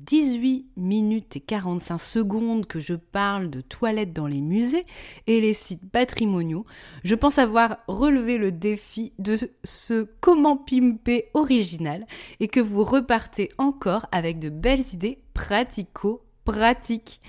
18 0.05 0.67
minutes 0.77 1.37
et 1.37 1.41
45 1.41 1.99
secondes 1.99 2.67
que 2.67 2.81
je 2.81 2.95
parle 2.95 3.51
de 3.51 3.61
toilettes 3.61 4.13
dans 4.13 4.27
les 4.27 4.41
musées 4.41 4.87
et 5.27 5.41
les 5.41 5.55
sites 5.55 5.91
patrimoniaux, 5.91 6.67
je 7.05 7.15
pense 7.15 7.39
avoir 7.39 7.79
relevé 7.89 8.39
le 8.39 8.53
défi 8.53 9.13
de 9.19 9.37
ce 9.65 10.09
comment 10.21 10.57
pimper 10.57 11.25
original 11.35 12.07
et 12.41 12.49
que 12.49 12.61
vous 12.61 12.85
repartez 12.85 13.51
encore 13.59 14.07
avec 14.13 14.39
de 14.39 14.49
belles 14.49 14.85
idées 14.93 15.19
pratico 15.35 16.23
pratique. 16.47 17.21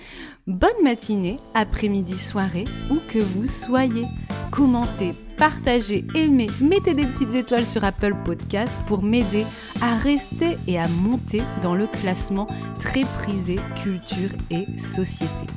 Bonne 0.45 0.83
matinée, 0.83 1.39
après-midi, 1.53 2.17
soirée, 2.17 2.65
où 2.89 2.99
que 3.09 3.19
vous 3.19 3.47
soyez. 3.47 4.05
Commentez, 4.51 5.11
partagez, 5.37 6.05
aimez, 6.15 6.49
mettez 6.59 6.93
des 6.93 7.05
petites 7.05 7.33
étoiles 7.33 7.65
sur 7.65 7.83
Apple 7.83 8.15
Podcast 8.25 8.73
pour 8.87 9.03
m'aider 9.03 9.45
à 9.81 9.95
rester 9.97 10.55
et 10.67 10.79
à 10.79 10.87
monter 10.87 11.41
dans 11.61 11.75
le 11.75 11.87
classement 11.87 12.47
très 12.79 13.03
prisé 13.03 13.57
culture 13.83 14.31
et 14.49 14.65
société. 14.77 15.47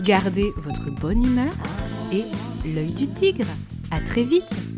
Gardez 0.00 0.50
votre 0.56 0.90
bonne 0.90 1.24
humeur 1.24 1.52
et 2.12 2.24
l'œil 2.68 2.92
du 2.92 3.08
tigre. 3.08 3.46
À 3.90 4.00
très 4.00 4.22
vite 4.22 4.71